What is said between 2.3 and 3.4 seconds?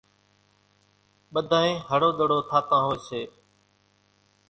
ٿاتان هوئيَ سي۔